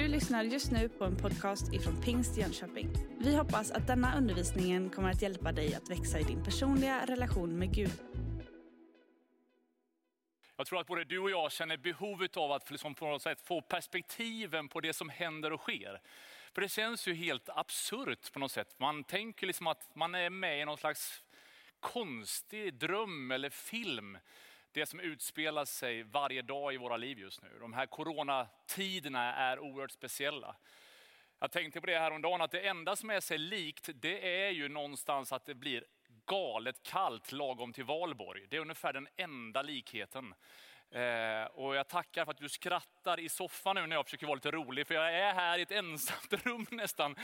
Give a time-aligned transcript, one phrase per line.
[0.00, 2.88] Du lyssnar just nu på en podcast ifrån Pingst Jönköping.
[3.18, 7.58] Vi hoppas att denna undervisning kommer att hjälpa dig att växa i din personliga relation
[7.58, 7.92] med Gud.
[10.56, 13.40] Jag tror att både du och jag känner behovet av att liksom på något sätt
[13.40, 16.00] få perspektiven på det som händer och sker.
[16.52, 18.74] För det känns ju helt absurt på något sätt.
[18.78, 21.22] Man tänker liksom att man är med i någon slags
[21.80, 24.18] konstig dröm eller film.
[24.72, 27.48] Det som utspelar sig varje dag i våra liv just nu.
[27.60, 30.56] De här coronatiderna är oerhört speciella.
[31.38, 34.44] Jag tänkte på det här om dagen att det enda som är sig likt, det
[34.44, 35.84] är ju någonstans att det blir
[36.26, 38.46] galet kallt lagom till valborg.
[38.48, 40.34] Det är ungefär den enda likheten.
[40.90, 44.34] Eh, och jag tackar för att du skrattar i soffan nu när jag försöker vara
[44.34, 47.16] lite rolig, för jag är här i ett ensamt rum nästan.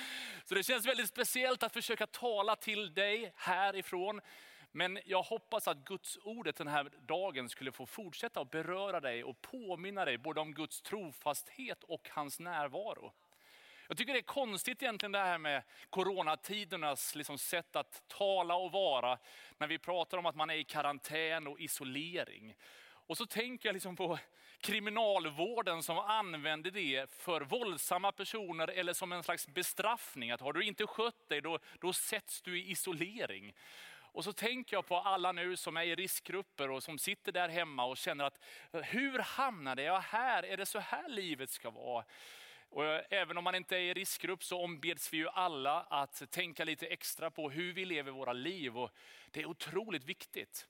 [0.44, 4.20] Så det känns väldigt speciellt att försöka tala till dig härifrån.
[4.76, 9.24] Men jag hoppas att Guds ordet den här dagen skulle få fortsätta att beröra dig
[9.24, 13.12] och påminna dig både om Guds trofasthet och hans närvaro.
[13.88, 18.72] Jag tycker det är konstigt egentligen det här med coronatidernas liksom sätt att tala och
[18.72, 19.18] vara,
[19.58, 22.55] när vi pratar om att man är i karantän och isolering.
[22.88, 24.18] Och så tänker jag liksom på
[24.61, 30.30] kriminalvården som använder det för våldsamma personer eller som en slags bestraffning.
[30.30, 33.55] Att har du inte skött dig då, då sätts du i isolering.
[34.17, 37.48] Och så tänker jag på alla nu som är i riskgrupper och som sitter där
[37.48, 38.41] hemma och känner att
[38.73, 40.42] hur hamnade jag här?
[40.42, 42.05] Är det så här livet ska vara?
[42.69, 46.31] Och eh, även om man inte är i riskgrupp så ombeds vi ju alla att
[46.31, 48.78] tänka lite extra på hur vi lever våra liv.
[48.78, 48.91] Och
[49.31, 50.69] det är otroligt viktigt.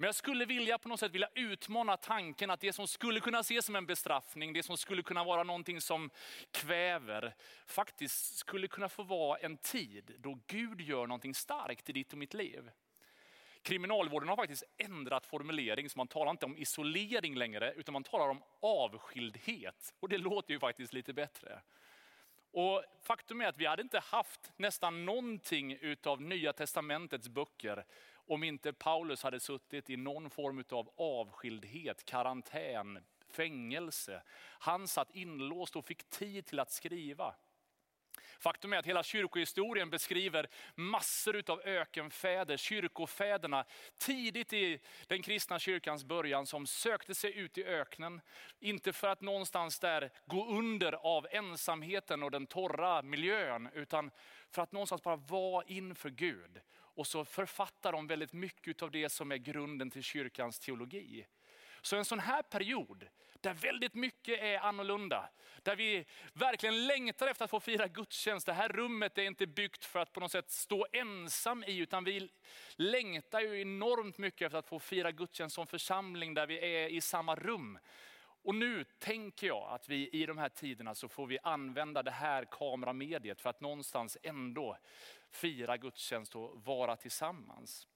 [0.00, 3.40] Men jag skulle vilja på något sätt vilja utmana tanken att det som skulle kunna
[3.40, 6.10] ses som en bestraffning, det som skulle kunna vara någonting som
[6.50, 7.34] kväver,
[7.66, 12.18] faktiskt skulle kunna få vara en tid då Gud gör någonting starkt i ditt och
[12.18, 12.70] mitt liv.
[13.62, 18.28] Kriminalvården har faktiskt ändrat formulering, så man talar inte om isolering längre, utan man talar
[18.28, 19.94] om avskildhet.
[20.00, 21.60] Och det låter ju faktiskt lite bättre.
[22.52, 27.84] Och faktum är att vi hade inte haft nästan någonting utav Nya Testamentets böcker
[28.30, 32.98] om inte Paulus hade suttit i någon form av avskildhet, karantän,
[33.30, 34.22] fängelse.
[34.58, 37.34] Han satt inlåst och fick tid till att skriva.
[38.38, 43.64] Faktum är att hela kyrkohistorien beskriver massor av ökenfäder, kyrkofäderna,
[43.98, 48.20] tidigt i den kristna kyrkans början som sökte sig ut i öknen.
[48.60, 54.10] Inte för att någonstans där gå under av ensamheten och den torra miljön, utan
[54.50, 56.60] för att någonstans bara vara inför Gud.
[56.94, 61.26] Och så författar de väldigt mycket av det som är grunden till kyrkans teologi.
[61.82, 63.08] Så en sån här period,
[63.40, 65.28] där väldigt mycket är annorlunda,
[65.62, 68.46] där vi verkligen längtar efter att få fira gudstjänst.
[68.46, 72.04] Det här rummet är inte byggt för att på något sätt stå ensam i, utan
[72.04, 72.30] vi
[72.76, 77.00] längtar ju enormt mycket efter att få fira gudstjänst som församling, där vi är i
[77.00, 77.78] samma rum.
[78.42, 82.10] Och nu tänker jag att vi i de här tiderna så får vi använda det
[82.10, 84.78] här kameramediet för att någonstans ändå
[85.30, 87.86] fira gudstjänst och vara tillsammans.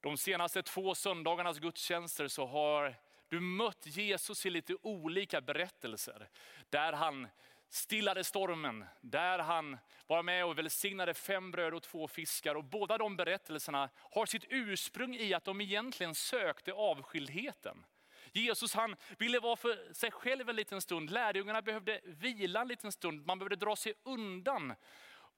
[0.00, 2.94] De senaste två söndagarnas gudstjänster så har
[3.28, 6.28] du mött Jesus i lite olika berättelser.
[6.70, 7.28] Där han
[7.68, 12.54] stillade stormen, där han var med och välsignade fem bröd och två fiskar.
[12.54, 17.84] Och båda de berättelserna har sitt ursprung i att de egentligen sökte avskildheten.
[18.32, 22.92] Jesus han ville vara för sig själv en liten stund, lärjungarna behövde vila en liten
[22.92, 24.74] stund, man behövde dra sig undan.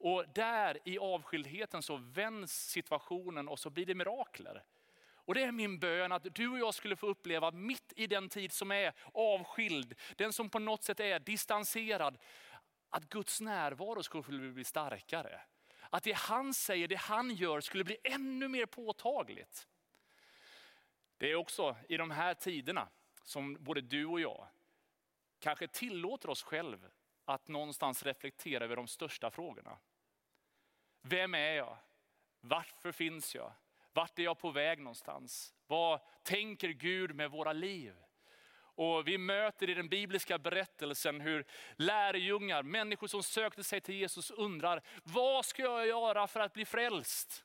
[0.01, 4.65] Och där i avskildheten så vänds situationen och så blir det mirakler.
[5.13, 8.29] Och det är min bön att du och jag skulle få uppleva mitt i den
[8.29, 12.19] tid som är avskild, den som på något sätt är distanserad,
[12.89, 15.41] att Guds närvaro skulle bli starkare.
[15.91, 19.69] Att det han säger, det han gör skulle bli ännu mer påtagligt.
[21.19, 22.89] Det är också i de här tiderna
[23.23, 24.47] som både du och jag
[25.39, 26.91] kanske tillåter oss själv
[27.25, 29.79] att någonstans reflektera över de största frågorna.
[31.03, 31.77] Vem är jag?
[32.41, 33.53] Varför finns jag?
[33.93, 35.55] Vart är jag på väg någonstans?
[35.67, 37.97] Vad tänker Gud med våra liv?
[38.81, 41.45] Och vi möter i den bibliska berättelsen hur
[41.77, 46.65] lärjungar, människor som sökte sig till Jesus undrar, vad ska jag göra för att bli
[46.65, 47.45] frälst?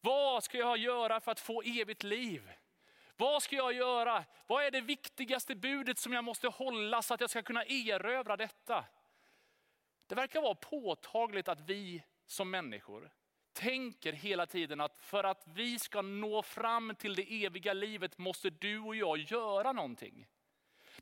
[0.00, 2.52] Vad ska jag göra för att få evigt liv?
[3.16, 4.24] Vad ska jag göra?
[4.46, 8.36] Vad är det viktigaste budet som jag måste hålla så att jag ska kunna erövra
[8.36, 8.84] detta?
[10.06, 13.10] Det verkar vara påtagligt att vi som människor
[13.52, 18.50] tänker hela tiden att för att vi ska nå fram till det eviga livet måste
[18.50, 20.26] du och jag göra någonting.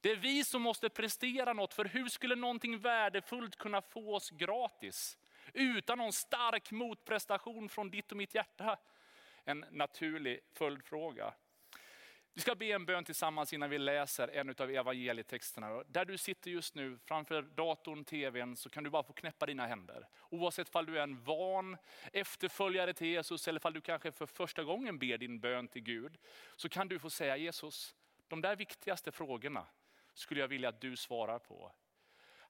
[0.00, 4.30] Det är vi som måste prestera något, för hur skulle någonting värdefullt kunna få oss
[4.30, 5.18] gratis?
[5.52, 8.78] Utan någon stark motprestation från ditt och mitt hjärta.
[9.44, 11.34] En naturlig följdfråga.
[12.34, 15.82] Vi ska be en bön tillsammans innan vi läser en av evangelietexterna.
[15.86, 19.66] Där du sitter just nu framför datorn, tvn, så kan du bara få knäppa dina
[19.66, 20.08] händer.
[20.30, 21.76] Oavsett om du är en van
[22.12, 26.18] efterföljare till Jesus eller om du kanske för första gången ber din bön till Gud.
[26.56, 27.94] Så kan du få säga Jesus,
[28.28, 29.66] de där viktigaste frågorna
[30.14, 31.72] skulle jag vilja att du svarar på.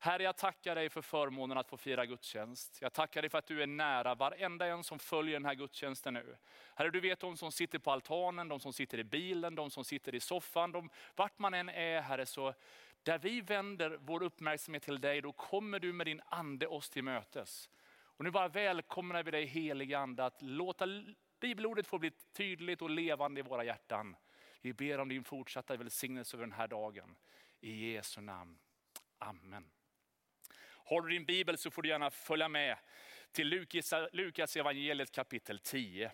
[0.00, 2.78] Herre, jag tackar dig för förmånen att få fira gudstjänst.
[2.80, 6.14] Jag tackar dig för att du är nära varenda en som följer den här gudstjänsten
[6.14, 6.36] nu.
[6.74, 9.84] Herre, du vet de som sitter på altanen, de som sitter i bilen, de som
[9.84, 10.72] sitter i soffan.
[10.72, 12.54] De, vart man än är, Herre, så
[13.02, 17.04] där vi vänder vår uppmärksamhet till dig, då kommer du med din ande oss till
[17.04, 17.70] mötes.
[18.18, 20.86] Och nu bara välkomnar vi dig helige Ande att låta
[21.40, 24.16] bibelordet få bli tydligt och levande i våra hjärtan.
[24.60, 27.16] Vi ber om din fortsatta välsignelse över den här dagen.
[27.60, 28.58] I Jesu namn.
[29.18, 29.70] Amen.
[30.88, 32.76] Har du din bibel så får du gärna följa med
[33.32, 36.12] till Lukas, Lukas evangeliet kapitel 10.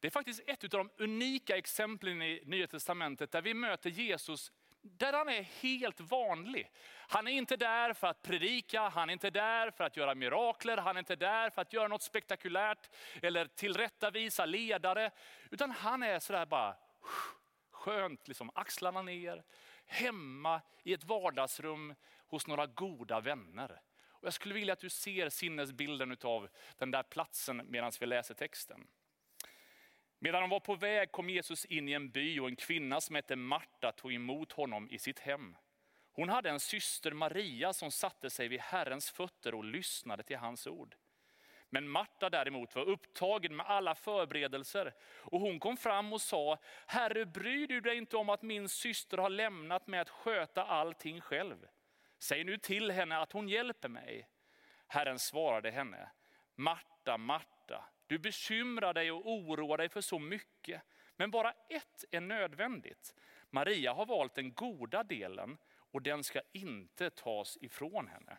[0.00, 4.52] Det är faktiskt ett av de unika exemplen i Nya Testamentet där vi möter Jesus
[4.82, 6.70] där han är helt vanlig.
[7.08, 10.76] Han är inte där för att predika, han är inte där för att göra mirakler,
[10.76, 12.90] han är inte där för att göra något spektakulärt
[13.22, 15.10] eller tillrättavisa ledare.
[15.50, 16.76] Utan han är sådär bara
[17.70, 19.44] skönt, liksom axlarna ner,
[19.86, 21.94] hemma i ett vardagsrum
[22.26, 23.80] hos några goda vänner.
[24.24, 26.48] Och jag skulle vilja att du ser sinnesbilden av
[26.78, 28.86] den där platsen medan vi läser texten.
[30.18, 33.14] Medan de var på väg kom Jesus in i en by och en kvinna som
[33.14, 35.56] hette Marta tog emot honom i sitt hem.
[36.12, 40.66] Hon hade en syster Maria som satte sig vid Herrens fötter och lyssnade till hans
[40.66, 40.96] ord.
[41.70, 47.26] Men Marta däremot var upptagen med alla förberedelser och hon kom fram och sa, Herre
[47.26, 51.66] bryr du dig inte om att min syster har lämnat mig att sköta allting själv?
[52.24, 54.28] Säg nu till henne att hon hjälper mig.
[54.86, 56.10] Herren svarade henne,
[56.54, 60.82] Marta, Marta, du bekymrar dig och oroar dig för så mycket.
[61.16, 63.14] Men bara ett är nödvändigt.
[63.50, 68.38] Maria har valt den goda delen och den ska inte tas ifrån henne.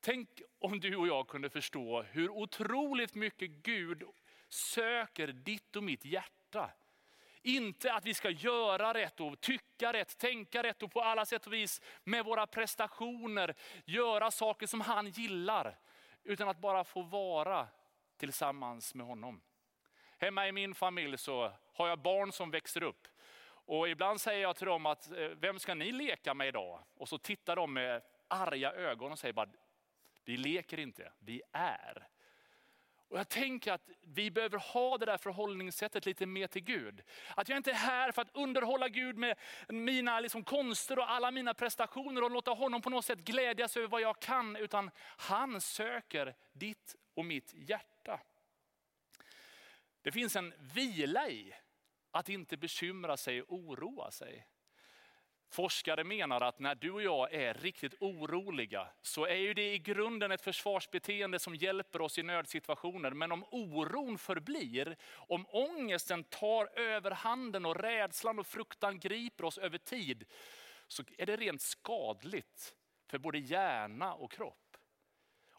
[0.00, 0.28] Tänk
[0.58, 4.02] om du och jag kunde förstå hur otroligt mycket Gud
[4.48, 6.70] söker ditt och mitt hjärta
[7.42, 11.46] inte att vi ska göra rätt och tycka rätt, tänka rätt och på alla sätt
[11.46, 13.54] och vis med våra prestationer
[13.84, 15.78] göra saker som han gillar.
[16.24, 17.68] Utan att bara få vara
[18.16, 19.40] tillsammans med honom.
[20.18, 23.08] Hemma i min familj så har jag barn som växer upp.
[23.68, 26.84] Och ibland säger jag till dem att, eh, vem ska ni leka med idag?
[26.94, 29.48] Och så tittar de med arga ögon och säger bara,
[30.24, 32.07] vi leker inte, vi är.
[33.08, 37.02] Och jag tänker att vi behöver ha det där förhållningssättet lite mer till Gud.
[37.36, 39.38] Att jag inte är här för att underhålla Gud med
[39.68, 43.88] mina liksom konster och alla mina prestationer och låta honom på något sätt glädjas över
[43.88, 44.56] vad jag kan.
[44.56, 48.20] Utan han söker ditt och mitt hjärta.
[50.02, 51.54] Det finns en vila i
[52.10, 54.46] att inte bekymra sig och oroa sig.
[55.50, 59.78] Forskare menar att när du och jag är riktigt oroliga så är ju det i
[59.78, 63.10] grunden ett försvarsbeteende som hjälper oss i nödsituationer.
[63.10, 69.78] Men om oron förblir, om ångesten tar överhanden och rädslan och fruktan griper oss över
[69.78, 70.24] tid,
[70.88, 72.74] så är det rent skadligt
[73.10, 74.67] för både hjärna och kropp.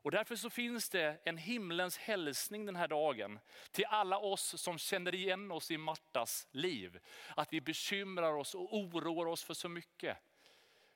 [0.02, 3.40] Och därför så finns det en himlens hälsning den här dagen
[3.72, 7.00] till alla oss som känner igen oss i Martas liv.
[7.36, 10.18] Att vi bekymrar oss och oroar oss för så mycket.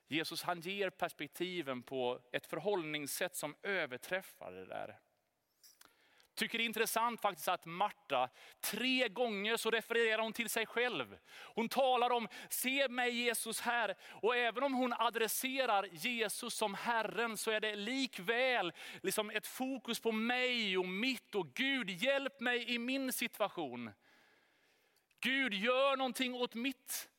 [0.08, 5.00] Jesus han ger perspektiven på ett förhållningssätt som överträffar det där
[6.36, 8.30] tycker det är intressant faktiskt att Marta,
[8.62, 11.18] tre gånger så refererar hon till sig själv.
[11.34, 13.96] Hon talar om, se mig Jesus här.
[14.10, 20.00] Och även om hon adresserar Jesus som Herren så är det likväl liksom ett fokus
[20.00, 23.92] på mig och mitt och Gud, hjälp mig i min situation.
[25.20, 27.10] Gud gör någonting åt mitt.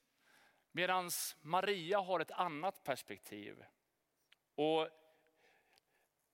[0.72, 3.64] Medan Maria har ett annat perspektiv.
[4.54, 4.88] Och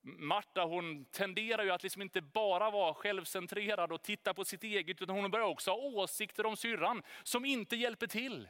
[0.01, 5.01] Marta hon tenderar ju att liksom inte bara vara självcentrerad och titta på sitt eget,
[5.01, 8.49] utan hon börjar också ha åsikter om syrran som inte hjälper till.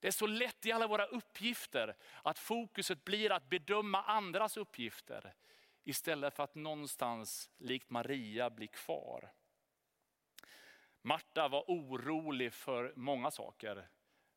[0.00, 5.34] Det är så lätt i alla våra uppgifter att fokuset blir att bedöma andras uppgifter
[5.84, 9.32] istället för att någonstans likt Maria bli kvar.
[11.02, 13.88] Marta var orolig för många saker,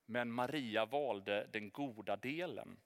[0.05, 2.79] men Maria valde den goda delen.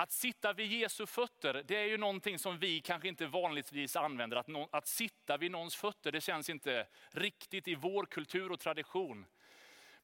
[0.00, 4.36] Att sitta vid Jesu fötter, det är ju någonting som vi kanske inte vanligtvis använder.
[4.36, 8.60] Att, no, att sitta vid någons fötter, det känns inte riktigt i vår kultur och
[8.60, 9.26] tradition.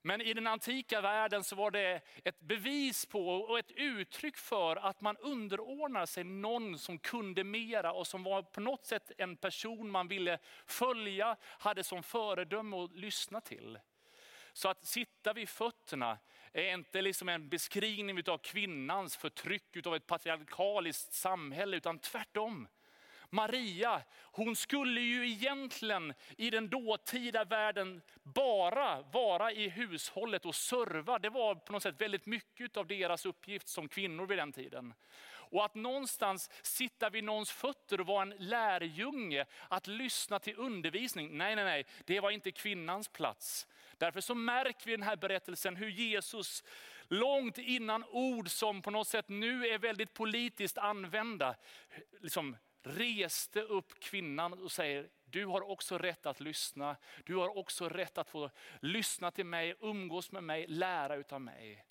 [0.03, 4.77] Men i den antika världen så var det ett bevis på och ett uttryck för
[4.77, 9.37] att man underordnar sig någon som kunde mera och som var på något sätt en
[9.37, 13.79] person man ville följa, hade som föredöme att lyssna till.
[14.57, 16.19] Så att sitta vid fötterna
[16.53, 22.69] är inte liksom en beskrivning av kvinnans förtryck av ett patriarkaliskt samhälle, utan tvärtom.
[23.31, 31.19] Maria, hon skulle ju egentligen i den dåtida världen bara vara i hushållet och serva.
[31.19, 34.95] Det var på något sätt väldigt mycket av deras uppgift som kvinnor vid den tiden.
[35.51, 41.39] Och att någonstans sitta vid någons fötter och vara en lärjunge, att lyssna till undervisning.
[41.39, 43.67] Nej, nej, nej, det var inte kvinnans plats.
[43.99, 46.65] Därför så märker vi i den här berättelsen hur Jesus
[47.09, 51.57] långt innan ord som på något sätt nu är väldigt politiskt använda,
[52.21, 56.97] liksom reste upp kvinnan och säger, du har också rätt att lyssna.
[57.25, 58.51] Du har också rätt att få
[58.81, 61.85] lyssna till mig, umgås med mig, lära utav mig.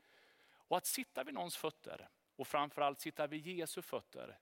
[0.68, 4.38] Och att sitta vid någons fötter, och framförallt sitta vid Jesu fötter,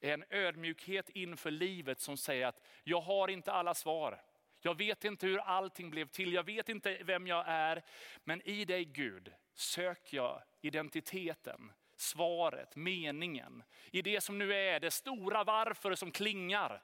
[0.00, 4.22] en ödmjukhet inför livet som säger att jag har inte alla svar.
[4.60, 7.82] Jag vet inte hur allting blev till, jag vet inte vem jag är.
[8.24, 13.62] Men i dig Gud söker jag identiteten, svaret, meningen.
[13.90, 16.82] I det som nu är det stora varför som klingar,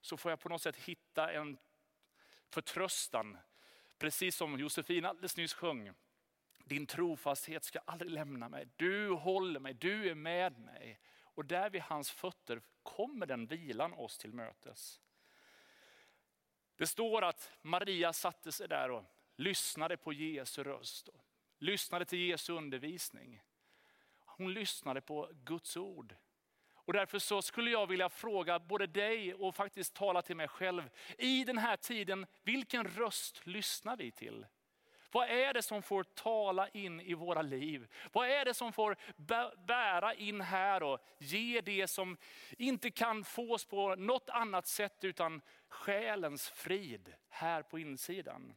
[0.00, 1.58] så får jag på något sätt hitta en
[2.50, 3.38] förtröstan.
[3.98, 5.92] Precis som Josefin alldeles nyss sjöng.
[6.68, 8.68] Din trofasthet ska aldrig lämna mig.
[8.76, 11.00] Du håller mig, du är med mig.
[11.22, 15.00] Och där vid hans fötter kommer den vilan oss till mötes.
[16.76, 19.04] Det står att Maria satte sig där och
[19.36, 21.08] lyssnade på Jesu röst.
[21.08, 21.24] Och
[21.58, 23.42] lyssnade till Jesu undervisning.
[24.24, 26.14] Hon lyssnade på Guds ord.
[26.74, 30.90] Och därför så skulle jag vilja fråga både dig och faktiskt tala till mig själv.
[31.18, 34.46] I den här tiden, vilken röst lyssnar vi till?
[35.10, 37.88] Vad är det som får tala in i våra liv?
[38.12, 38.96] Vad är det som får
[39.66, 42.16] bära in här och ge det som
[42.58, 48.54] inte kan fås på något annat sätt utan själens frid här på insidan?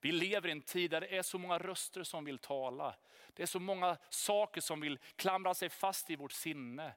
[0.00, 2.94] Vi lever i en tid där det är så många röster som vill tala.
[3.32, 6.94] Det är så många saker som vill klamra sig fast i vårt sinne.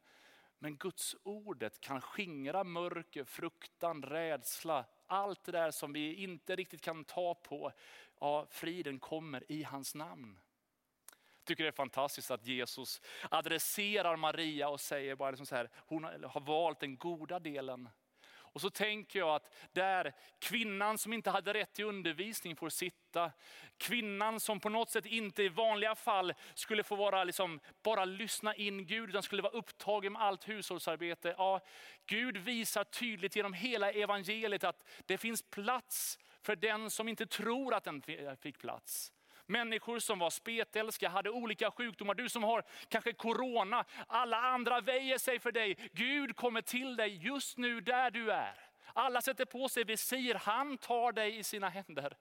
[0.60, 6.82] Men Guds ordet kan skingra mörker, fruktan, rädsla, allt det där som vi inte riktigt
[6.82, 7.72] kan ta på.
[8.20, 10.40] Ja, friden kommer i hans namn.
[11.38, 15.70] Jag tycker det är fantastiskt att Jesus adresserar Maria och säger bara liksom så här,
[15.76, 17.90] hon har valt den goda delen.
[18.54, 23.32] Och så tänker jag att där kvinnan som inte hade rätt till undervisning får sitta,
[23.78, 28.56] kvinnan som på något sätt inte i vanliga fall skulle få vara liksom, bara lyssna
[28.56, 31.36] in Gud, utan skulle vara upptagen med allt hushållsarbete.
[31.38, 31.60] Ja,
[32.06, 37.74] Gud visar tydligt genom hela evangeliet att det finns plats för den som inte tror
[37.74, 38.02] att den
[38.42, 39.12] fick plats.
[39.46, 42.14] Människor som var spetälska, hade olika sjukdomar.
[42.14, 45.78] Du som har kanske corona, alla andra väjer sig för dig.
[45.92, 48.56] Gud kommer till dig just nu där du är.
[48.94, 52.18] Alla sätter på sig visir, han tar dig i sina händer.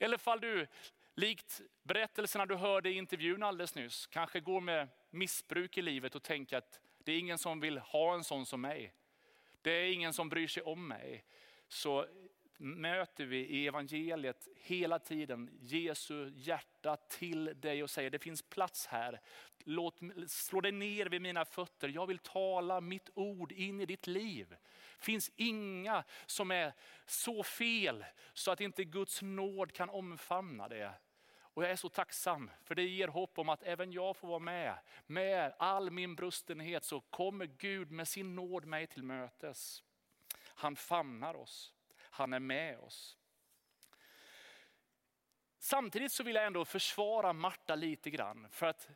[0.00, 0.66] Eller fall du,
[1.14, 6.22] likt berättelserna du hörde i intervjun alldeles nyss, kanske går med missbruk i livet och
[6.22, 8.92] tänker att det är ingen som vill ha en sån som mig.
[9.62, 11.24] Det är ingen som bryr sig om mig.
[11.68, 12.06] Så
[12.60, 18.86] möter vi i evangeliet hela tiden Jesu hjärta till dig och säger det finns plats
[18.86, 19.20] här.
[19.64, 19.98] Låt,
[20.28, 21.88] slå dig ner vid mina fötter.
[21.88, 24.46] Jag vill tala mitt ord in i ditt liv.
[24.98, 26.72] Det finns inga som är
[27.06, 30.92] så fel så att inte Guds nåd kan omfamna det.
[31.52, 34.38] Och jag är så tacksam för det ger hopp om att även jag får vara
[34.38, 34.78] med.
[35.06, 39.82] Med all min brustenhet så kommer Gud med sin nåd mig till mötes.
[40.44, 41.74] Han famnar oss.
[42.20, 43.16] Han är med oss.
[45.58, 48.48] Samtidigt så vill jag ändå försvara Marta lite grann.
[48.50, 48.88] För att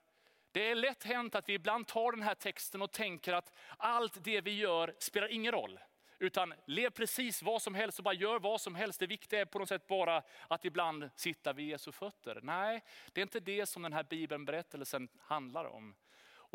[0.52, 4.24] det är lätt hänt att vi ibland tar den här texten och tänker att allt
[4.24, 5.80] det vi gör spelar ingen roll.
[6.18, 9.00] Utan lev precis vad som helst och bara gör vad som helst.
[9.00, 12.40] Det viktiga är på något sätt bara att ibland sitta vid Jesu fötter.
[12.42, 15.94] Nej, det är inte det som den här bibelberättelsen handlar om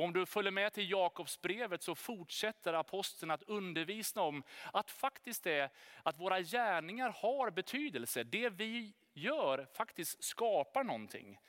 [0.04, 5.72] om du följer med till Jakobsbrevet så fortsätter aposteln att undervisa om att faktiskt det
[6.04, 8.24] att våra gärningar har betydelse.
[8.24, 11.40] Det vi gör faktiskt skapar någonting.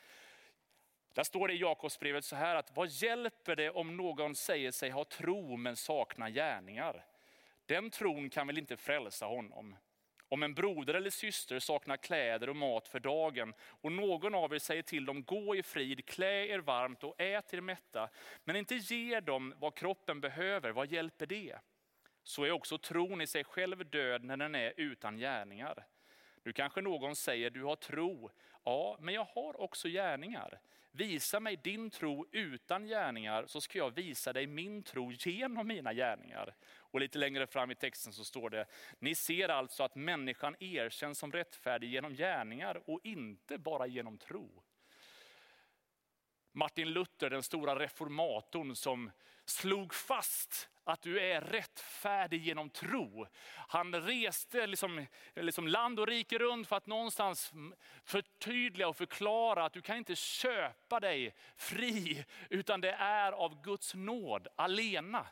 [1.13, 4.91] Där står det i Jakobsbrevet så här att vad hjälper det om någon säger sig
[4.91, 7.07] ha tro men saknar gärningar?
[7.67, 9.77] Den tron kan väl inte frälsa honom.
[10.33, 14.59] Om en broder eller syster saknar kläder och mat för dagen och någon av er
[14.59, 18.09] säger till dem, gå i frid, klä er varmt och ät er mätta,
[18.45, 21.57] men inte ger dem vad kroppen behöver, vad hjälper det?
[22.23, 25.87] Så är också tron i sig själv död när den är utan gärningar.
[26.43, 28.31] Nu kanske någon säger, du har tro,
[28.65, 30.61] Ja, men jag har också gärningar.
[30.93, 35.95] Visa mig din tro utan gärningar så ska jag visa dig min tro genom mina
[35.95, 36.57] gärningar.
[36.77, 38.67] Och lite längre fram i texten så står det,
[38.99, 44.63] ni ser alltså att människan erkänns som rättfärdig genom gärningar och inte bara genom tro.
[46.53, 49.11] Martin Luther, den stora reformatorn som
[49.45, 53.27] slog fast att du är rättfärdig genom tro.
[53.69, 57.53] Han reste liksom, liksom land och rike runt för att någonstans
[58.05, 63.95] förtydliga och förklara att du kan inte köpa dig fri, utan det är av Guds
[63.95, 65.27] nåd alena.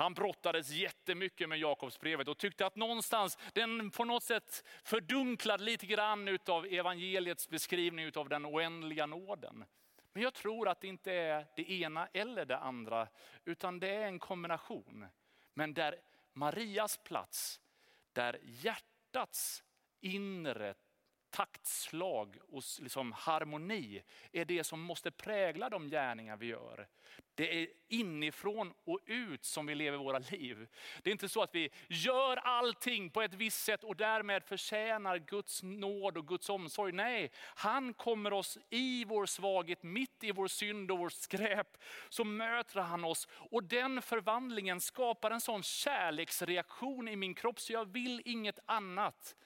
[0.00, 5.86] Han brottades jättemycket med Jakobsbrevet och tyckte att någonstans den på något sätt fördunklade lite
[5.86, 9.64] grann av evangeliets beskrivning av den oändliga nåden.
[10.12, 13.08] Men jag tror att det inte är det ena eller det andra,
[13.44, 15.06] utan det är en kombination.
[15.54, 16.00] Men där
[16.32, 17.60] Marias plats,
[18.12, 19.64] där hjärtats
[20.00, 20.74] inre
[21.30, 26.88] taktslag och liksom harmoni är det som måste prägla de gärningar vi gör.
[27.34, 30.68] Det är inifrån och ut som vi lever våra liv.
[31.02, 35.18] Det är inte så att vi gör allting på ett visst sätt och därmed förtjänar
[35.18, 36.92] Guds nåd och Guds omsorg.
[36.92, 41.76] Nej, han kommer oss i vår svaghet, mitt i vår synd och vårt skräp,
[42.08, 43.28] så möter han oss.
[43.32, 49.36] Och den förvandlingen skapar en sån kärleksreaktion i min kropp så jag vill inget annat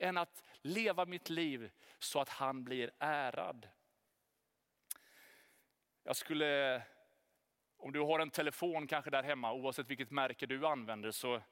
[0.00, 3.68] än att leva mitt liv så att han blir ärad.
[6.02, 6.82] Jag skulle,
[7.76, 11.42] om du har en telefon kanske där hemma, oavsett vilket märke du använder, så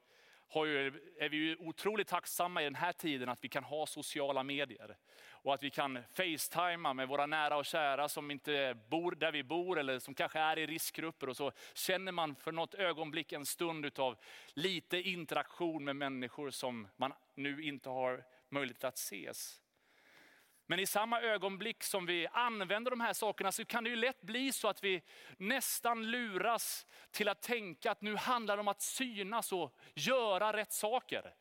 [0.55, 0.87] ju,
[1.19, 4.97] är vi ju otroligt tacksamma i den här tiden att vi kan ha sociala medier.
[5.41, 9.43] Och att vi kan facetima med våra nära och kära som inte bor där vi
[9.43, 11.29] bor eller som kanske är i riskgrupper.
[11.29, 14.17] Och så känner man för något ögonblick en stund av
[14.53, 19.61] lite interaktion med människor som man nu inte har möjlighet att ses.
[20.65, 24.21] Men i samma ögonblick som vi använder de här sakerna så kan det ju lätt
[24.21, 25.01] bli så att vi
[25.37, 30.73] nästan luras till att tänka att nu handlar det om att synas och göra rätt
[30.73, 31.33] saker.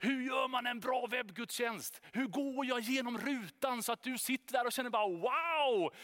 [0.00, 2.00] Hur gör man en bra webbgudstjänst?
[2.12, 5.94] Hur går jag genom rutan så att du sitter där och känner bara wow?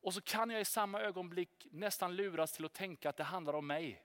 [0.00, 3.52] Och så kan jag i samma ögonblick nästan luras till att tänka att det handlar
[3.52, 4.02] om mig.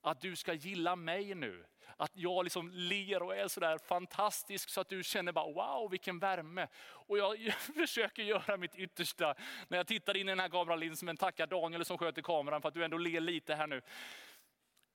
[0.00, 1.64] Att du ska gilla mig nu.
[1.96, 6.18] Att jag liksom ler och är sådär fantastisk så att du känner bara wow vilken
[6.18, 6.68] värme.
[6.82, 9.34] Och jag försöker göra mitt yttersta
[9.68, 12.68] när jag tittar in i den här kameralinsen, men tackar Daniel som sköter kameran för
[12.68, 13.82] att du ändå ler lite här nu.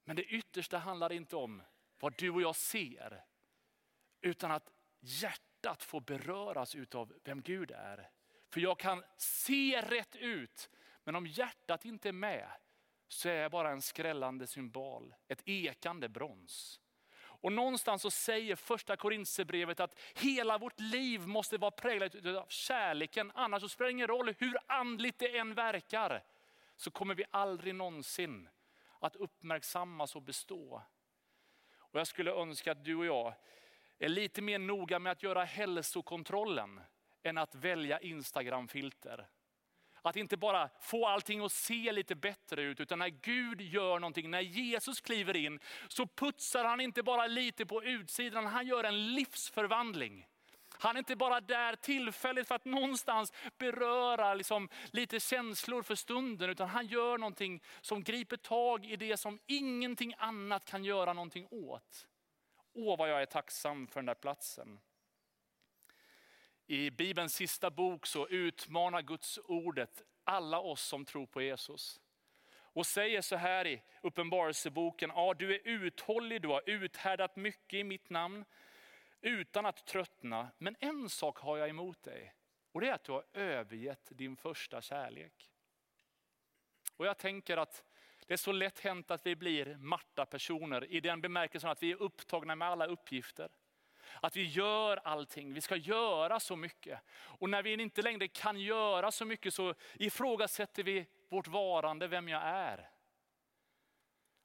[0.04, 1.62] Men det yttersta handlar inte om
[2.00, 3.24] vad du och jag ser,
[4.20, 4.70] utan att
[5.00, 8.10] hjärtat får beröras utav vem Gud är.
[8.50, 10.70] För jag kan se rätt ut,
[11.04, 12.48] men om hjärtat inte är med
[13.08, 16.80] så är jag bara en skrällande symbol, ett ekande brons.
[17.40, 23.32] Och någonstans så säger första Korintierbrevet att hela vårt liv måste vara präglat av kärleken.
[23.34, 26.24] Annars så spelar det ingen roll hur andligt det än verkar.
[26.76, 28.48] Så kommer vi aldrig någonsin
[29.00, 30.82] att uppmärksammas och bestå.
[31.76, 33.34] Och jag skulle önska att du och jag
[33.98, 36.80] är lite mer noga med att göra hälsokontrollen
[37.22, 39.28] än att välja Instagram-filter.
[40.08, 44.30] Att inte bara få allting att se lite bättre ut, utan när Gud gör någonting,
[44.30, 49.14] när Jesus kliver in, så putsar han inte bara lite på utsidan, han gör en
[49.14, 50.26] livsförvandling.
[50.78, 56.50] Han är inte bara där tillfälligt för att någonstans beröra liksom lite känslor för stunden,
[56.50, 61.46] utan han gör någonting som griper tag i det som ingenting annat kan göra någonting
[61.50, 62.06] åt.
[62.74, 64.80] Åh vad jag är tacksam för den där platsen.
[66.70, 72.00] I Bibelns sista bok så utmanar Guds ordet alla oss som tror på Jesus.
[72.50, 77.84] Och säger så här i Uppenbarelseboken, ja, du är uthållig, du har uthärdat mycket i
[77.84, 78.44] mitt namn
[79.20, 80.48] utan att tröttna.
[80.58, 82.34] Men en sak har jag emot dig
[82.72, 85.50] och det är att du har övergett din första kärlek.
[86.96, 87.84] Och jag tänker att
[88.26, 92.02] det är så lätt hänt att vi blir Marta-personer i den bemärkelsen att vi är
[92.02, 93.48] upptagna med alla uppgifter.
[94.22, 97.00] Att vi gör allting, vi ska göra så mycket.
[97.10, 102.28] Och när vi inte längre kan göra så mycket så ifrågasätter vi vårt varande, vem
[102.28, 102.90] jag är.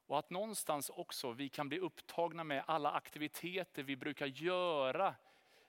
[0.05, 5.15] Och att någonstans också vi kan bli upptagna med alla aktiviteter vi brukar göra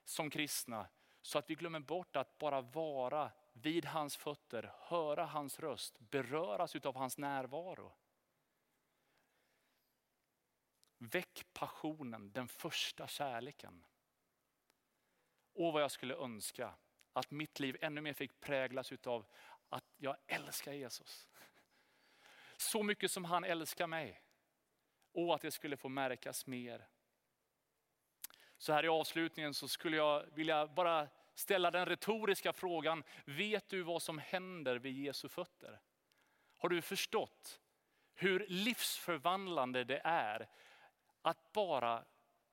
[0.05, 0.87] som kristna.
[1.23, 6.77] Så att vi glömmer bort att bara vara vid hans fötter, höra hans röst, beröras
[6.77, 7.93] av hans närvaro.
[10.99, 13.85] Väck passionen, den första kärleken.
[15.55, 16.75] Åh vad jag skulle önska
[17.12, 19.27] att mitt liv ännu mer fick präglas av
[19.69, 21.29] att jag älskar Jesus.
[22.57, 24.21] Så mycket som han älskar mig.
[25.12, 26.88] Och att det skulle få märkas mer.
[28.59, 33.83] Så här i avslutningen så skulle jag vilja bara ställa den retoriska frågan, vet du
[33.83, 35.81] vad som händer vid Jesu fötter?
[36.57, 37.61] Har du förstått
[38.14, 40.49] hur livsförvandlande det är
[41.23, 42.05] att bara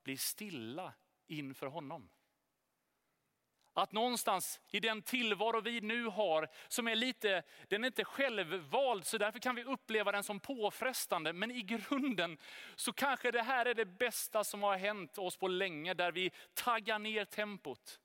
[0.02, 0.94] bli stilla
[1.26, 2.10] inför honom?
[3.74, 9.06] Att någonstans i den tillvaro vi nu har, som är lite, den är inte självvald,
[9.06, 11.32] så därför kan vi uppleva den som påfrestande.
[11.32, 12.38] Men i grunden
[12.76, 16.32] så kanske det här är det bästa som har hänt oss på länge, där vi
[16.54, 18.00] taggar ner tempot.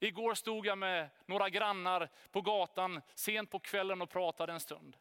[0.00, 4.96] Igår stod jag med några grannar på gatan sent på kvällen och pratade en stund.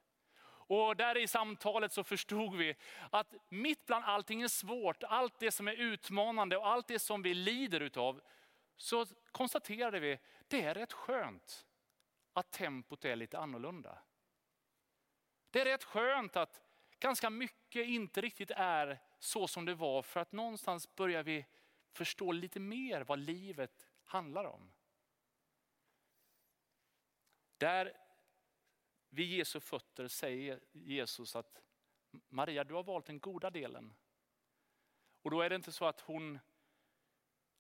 [0.73, 2.75] Och där i samtalet så förstod vi
[3.09, 7.21] att mitt bland allting är svårt, allt det som är utmanande och allt det som
[7.21, 8.21] vi lider utav,
[8.77, 11.67] så konstaterade vi, det är rätt skönt
[12.33, 14.01] att tempot är lite annorlunda.
[15.49, 16.61] Det är rätt skönt att
[16.99, 21.45] ganska mycket inte riktigt är så som det var, för att någonstans börjar vi
[21.91, 24.71] förstå lite mer vad livet handlar om.
[27.57, 27.97] Där
[29.09, 31.61] vid Jesu fötter säger Jesus att
[32.11, 33.93] Maria, du har valt den goda delen.
[35.21, 36.39] Och då är det inte så att hon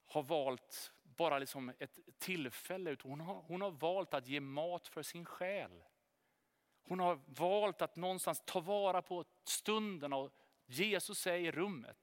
[0.05, 4.87] har valt bara liksom ett tillfälle, utan hon har, hon har valt att ge mat
[4.87, 5.83] för sin själ.
[6.83, 10.33] Hon har valt att någonstans ta vara på stunden och
[10.65, 11.97] Jesus är i rummet.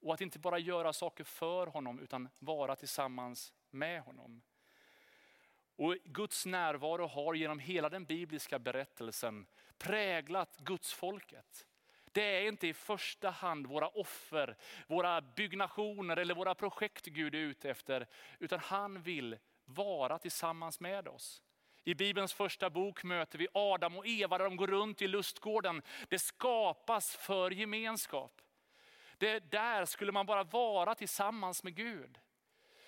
[0.00, 4.42] Och att inte bara göra saker för honom utan vara tillsammans med honom.
[5.76, 9.46] Och Guds närvaro har genom hela den bibliska berättelsen
[9.78, 11.66] präglat Guds folket.
[12.12, 17.38] Det är inte i första hand våra offer, våra byggnationer eller våra projekt Gud är
[17.38, 18.06] ute efter,
[18.38, 21.42] utan han vill vara tillsammans med oss.
[21.84, 25.82] I Bibelns första bok möter vi Adam och Eva där de går runt i lustgården.
[26.08, 28.40] Det skapas för gemenskap.
[29.18, 32.18] Det där skulle man bara vara tillsammans med Gud.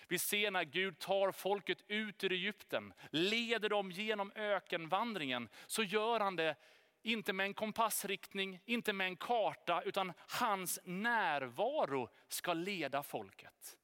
[0.09, 6.21] Vi ser när Gud tar folket ut ur Egypten, leder dem genom ökenvandringen, så gör
[6.21, 6.57] han det
[7.05, 13.79] inte med en kompassriktning, inte med en karta, utan hans närvaro ska leda folket.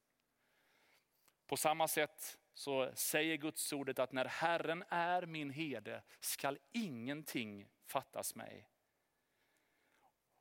[1.47, 7.67] På samma sätt så säger Guds ordet att när Herren är min herde skall ingenting
[7.85, 8.67] fattas mig.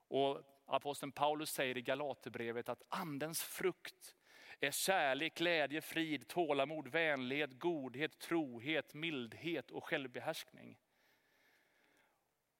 [0.08, 4.16] Och aposteln Paulus säger i Galaterbrevet att andens frukt
[4.60, 10.78] är kärlek, glädje, frid, tålamod, vänlighet, godhet, trohet, mildhet och självbehärskning.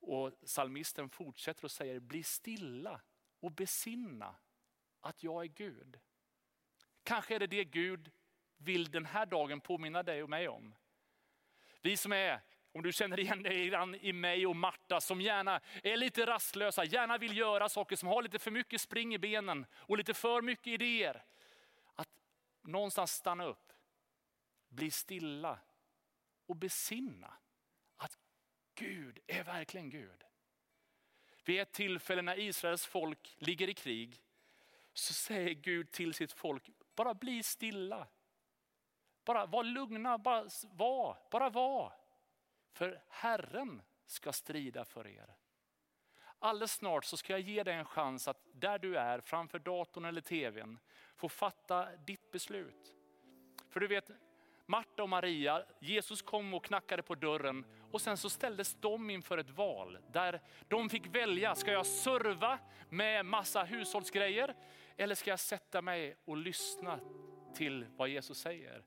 [0.01, 3.01] Och Salmisten fortsätter och säger, bli stilla
[3.41, 4.35] och besinna
[5.01, 6.01] att jag är Gud.
[7.03, 8.11] Kanske är det det Gud
[8.57, 10.75] vill den här dagen påminna dig och mig om.
[11.83, 12.41] Vi som är,
[12.73, 17.19] om du känner igen dig i mig och Marta, som gärna är lite rastlösa, gärna
[17.19, 20.67] vill göra saker, som har lite för mycket spring i benen och lite för mycket
[20.67, 21.25] idéer.
[21.95, 22.09] Att
[22.63, 23.73] någonstans stanna upp,
[24.69, 25.59] bli stilla
[26.47, 27.35] och besinna
[28.75, 30.25] Gud är verkligen Gud.
[31.45, 34.23] Vid ett tillfälle när Israels folk ligger i krig
[34.93, 38.07] så säger Gud till sitt folk, bara bli stilla.
[39.25, 41.93] Bara var lugna, bara var, bara var.
[42.73, 45.35] För Herren ska strida för er.
[46.39, 50.05] Alldeles snart så ska jag ge dig en chans att där du är, framför datorn
[50.05, 50.79] eller tvn,
[51.17, 52.95] få fatta ditt beslut.
[53.69, 54.11] För du vet,
[54.71, 59.39] Marta och Maria, Jesus kom och knackade på dörren och sen så ställdes de inför
[59.39, 64.55] ett val där de fick välja, ska jag serva med massa hushållsgrejer
[64.97, 67.01] eller ska jag sätta mig och lyssna
[67.55, 68.85] till vad Jesus säger?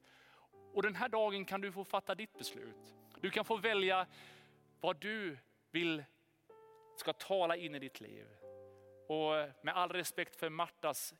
[0.73, 2.95] Och den här dagen kan du få fatta ditt beslut.
[3.21, 4.07] Du kan få välja
[4.81, 5.37] vad du
[5.71, 6.03] vill
[6.97, 8.27] ska tala in i ditt liv.
[9.07, 11.13] Och med all respekt för Martas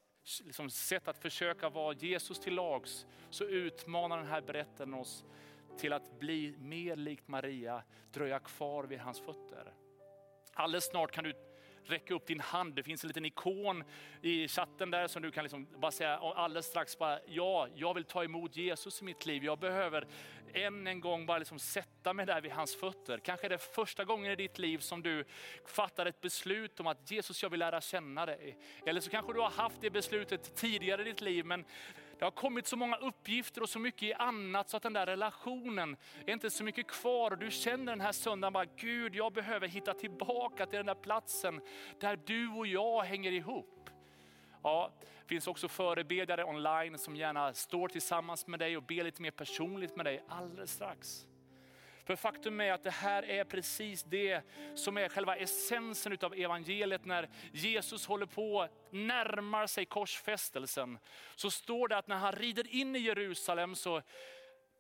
[0.44, 5.26] liksom sätt att försöka vara Jesus till lags, så utmanar den här berättelsen oss
[5.78, 9.74] till att bli mer likt Maria, dröja kvar vid hans fötter.
[10.54, 11.34] Alldeles snart kan du
[11.86, 12.76] räcka upp din hand.
[12.76, 13.84] Det finns en liten ikon
[14.22, 18.04] i chatten där som du kan liksom bara säga alldeles strax, bara, ja, jag vill
[18.04, 19.44] ta emot Jesus i mitt liv.
[19.44, 20.08] Jag behöver
[20.54, 23.18] än en gång bara liksom sätta mig där vid hans fötter.
[23.18, 25.24] Kanske är det första gången i ditt liv som du
[25.66, 28.58] fattar ett beslut om att Jesus, jag vill lära känna dig.
[28.86, 31.66] Eller så kanske du har haft det beslutet tidigare i ditt liv, men
[32.24, 35.98] det har kommit så många uppgifter och så mycket annat så att den där relationen
[36.26, 37.32] är inte så mycket kvar.
[37.32, 40.96] Och du känner den här söndagen bara, Gud jag behöver hitta tillbaka till den där
[40.96, 41.62] platsen
[42.00, 43.90] där du och jag hänger ihop.
[44.64, 49.22] Ja, det finns också förebedjare online som gärna står tillsammans med dig och ber lite
[49.22, 51.28] mer personligt med dig alldeles strax.
[52.04, 54.42] För faktum är att det här är precis det
[54.76, 60.98] som är själva essensen av evangeliet när Jesus håller på närmar sig korsfästelsen.
[61.36, 64.02] Så står det att när han rider in i Jerusalem så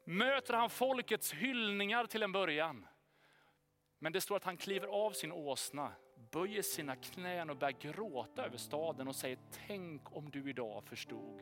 [0.05, 2.87] möter han folkets hyllningar till en början.
[3.99, 5.91] Men det står att han kliver av sin åsna,
[6.31, 11.41] böjer sina knän och börjar gråta över staden och säger, tänk om du idag förstod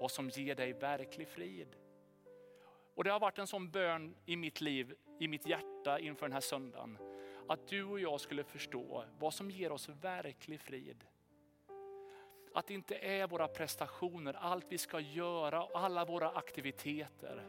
[0.00, 1.76] vad som ger dig verklig frid.
[2.94, 6.32] Och det har varit en sån bön i mitt liv, i mitt hjärta inför den
[6.32, 6.98] här söndagen.
[7.48, 11.04] Att du och jag skulle förstå vad som ger oss verklig frid.
[12.54, 17.48] Att det inte är våra prestationer, allt vi ska göra, alla våra aktiviteter.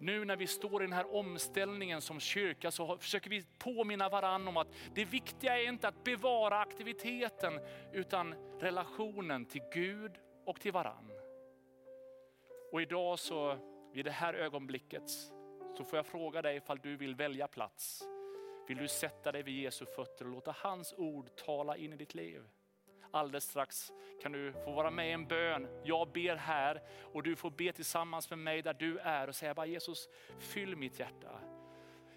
[0.00, 4.48] Nu när vi står i den här omställningen som kyrka så försöker vi påminna varandra
[4.48, 7.60] om att det viktiga är inte att bevara aktiviteten
[7.92, 10.12] utan relationen till Gud
[10.44, 11.10] och till varann.
[12.72, 13.58] Och idag så,
[13.98, 15.10] i det här ögonblicket,
[15.76, 18.02] så får jag fråga dig ifall du vill välja plats.
[18.68, 22.14] Vill du sätta dig vid Jesu fötter och låta hans ord tala in i ditt
[22.14, 22.42] liv?
[23.10, 25.68] Alldeles strax kan du få vara med i en bön.
[25.84, 26.82] Jag ber här
[27.12, 30.08] och du får be tillsammans med mig där du är och säga bara Jesus,
[30.38, 31.40] fyll mitt hjärta.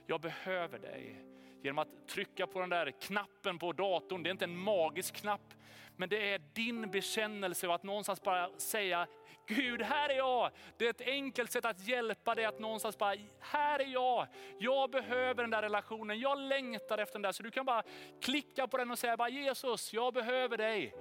[0.07, 1.25] Jag behöver dig.
[1.63, 5.53] Genom att trycka på den där knappen på datorn, det är inte en magisk knapp,
[5.95, 9.07] men det är din bekännelse och att någonstans bara säga,
[9.47, 10.51] Gud här är jag.
[10.77, 14.27] Det är ett enkelt sätt att hjälpa dig att någonstans bara, här är jag.
[14.59, 17.31] Jag behöver den där relationen, jag längtar efter den där.
[17.31, 17.83] Så du kan bara
[18.21, 20.93] klicka på den och säga, bara, Jesus jag behöver dig.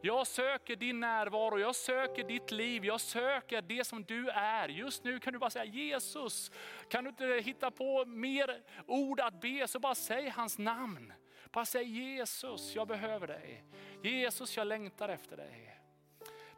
[0.00, 4.68] Jag söker din närvaro, jag söker ditt liv, jag söker det som du är.
[4.68, 6.50] Just nu kan du bara säga Jesus,
[6.88, 11.12] kan du inte hitta på mer ord att be så bara säg hans namn.
[11.50, 13.64] Bara säg Jesus, jag behöver dig.
[14.02, 15.80] Jesus, jag längtar efter dig.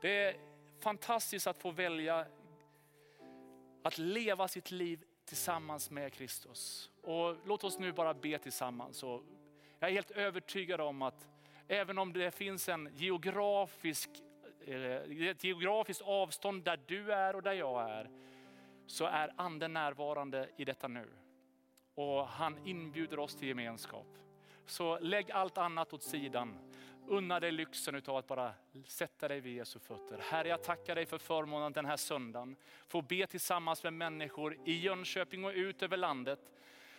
[0.01, 0.37] Det är
[0.81, 2.27] fantastiskt att få välja
[3.83, 6.91] att leva sitt liv tillsammans med Kristus.
[7.03, 9.03] Och låt oss nu bara be tillsammans.
[9.03, 9.23] Och
[9.79, 11.29] jag är helt övertygad om att
[11.69, 14.11] även om det finns en geografisk,
[14.61, 18.11] eh, ett geografiskt avstånd där du är och där jag är,
[18.87, 21.09] så är anden närvarande i detta nu.
[21.95, 24.07] Och han inbjuder oss till gemenskap.
[24.67, 26.59] Så lägg allt annat åt sidan.
[27.11, 28.55] Unna dig lyxen av att bara
[28.87, 30.19] sätta dig vid Jesu fötter.
[30.19, 32.57] Herre, jag tackar dig för förmånen den här söndagen.
[32.89, 36.39] Få be tillsammans med människor i Jönköping och ut över landet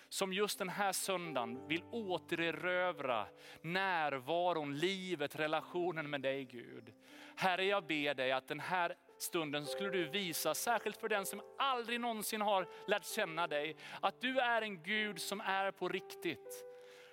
[0.10, 3.28] som just den här söndagen vill återerövra
[3.62, 6.93] närvaron, livet, relationen med dig Gud.
[7.36, 11.41] Herre, jag ber dig att den här stunden skulle du visa, särskilt för den som
[11.58, 16.65] aldrig någonsin har lärt känna dig, att du är en Gud som är på riktigt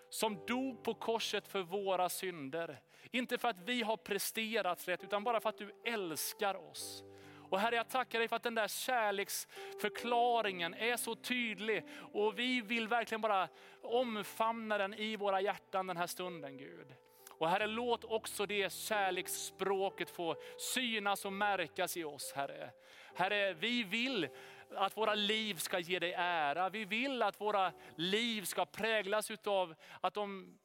[0.09, 2.81] som dog på korset för våra synder.
[3.17, 7.05] Inte för att vi har presterat rätt, utan bara för att du älskar oss.
[7.51, 11.85] Och Herre, jag tackar dig för att den där kärleksförklaringen är så tydlig.
[12.13, 13.49] Och vi vill verkligen bara
[13.83, 16.87] omfamna den i våra hjärtan den här stunden Gud.
[17.31, 20.37] Och Herre, låt också det kärleksspråket få
[20.75, 22.71] synas och märkas i oss Herre.
[23.15, 24.29] Herre, vi vill
[24.75, 26.69] att våra liv ska ge dig ära.
[26.69, 30.59] Vi vill att våra liv ska präglas utav att de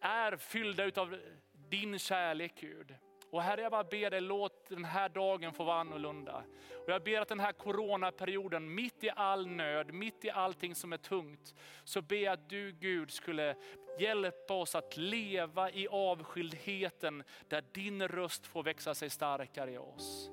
[0.00, 1.18] är fyllda utav
[1.70, 2.94] din kärlek Gud.
[3.30, 6.44] Och Herre jag bara ber dig, låt den här dagen få vara annorlunda.
[6.86, 10.92] Och jag ber att den här coronaperioden, mitt i all nöd, mitt i allting som
[10.92, 13.56] är tungt, så ber jag att du Gud skulle
[13.98, 20.30] hjälpa oss att leva i avskildheten där din röst får växa sig starkare i oss.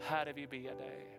[0.00, 1.13] Herre vi ber dig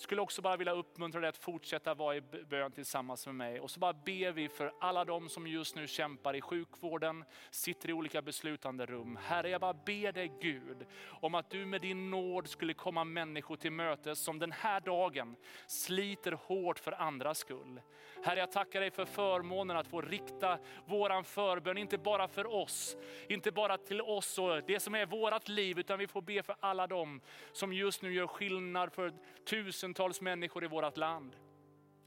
[0.00, 3.60] skulle också bara vilja uppmuntra dig att fortsätta vara i bön tillsammans med mig.
[3.60, 7.90] Och så bara ber vi för alla de som just nu kämpar i sjukvården, sitter
[7.90, 9.18] i olika beslutande rum.
[9.22, 10.86] Herre, jag bara ber dig Gud
[11.20, 15.36] om att du med din nåd skulle komma människor till mötes som den här dagen
[15.66, 17.80] sliter hårt för andras skull.
[18.22, 22.96] Herre, jag tackar dig för förmånen att få rikta våran förbön, inte bara för oss,
[23.28, 26.56] inte bara till oss och det som är vårat liv, utan vi får be för
[26.60, 27.20] alla dem
[27.52, 29.12] som just nu gör skillnad för
[29.44, 31.36] tusentals människor i vårt land.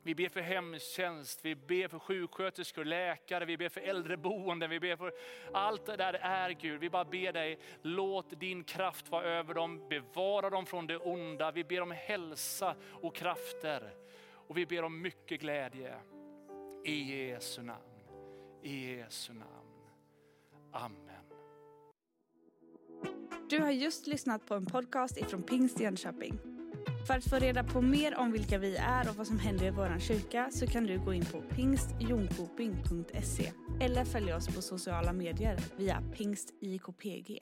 [0.05, 4.95] Vi ber för hemtjänst, vi ber för sjuksköterskor, läkare, vi ber för äldreboenden, vi ber
[4.95, 5.13] för
[5.53, 6.79] allt det där är Gud.
[6.79, 11.51] Vi bara ber dig, låt din kraft vara över dem, bevara dem från det onda.
[11.51, 14.02] Vi ber om hälsa och krafter.
[14.47, 15.95] Och vi ber om mycket glädje.
[16.85, 17.81] I Jesu namn.
[18.63, 19.49] I Jesu namn.
[20.71, 21.23] Amen.
[23.49, 26.39] Du har just lyssnat på en podcast ifrån Pingst Jönköping.
[27.07, 29.69] För att få reda på mer om vilka vi är och vad som händer i
[29.69, 33.51] vår kyrka så kan du gå in på pingstjonkoping.se
[33.81, 37.39] eller följa oss på sociala medier via pingstjkpg.